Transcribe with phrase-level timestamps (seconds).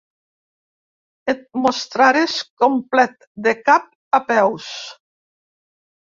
[1.33, 3.13] Et mostrares complet,
[3.47, 3.85] de cap
[4.19, 4.71] a peus.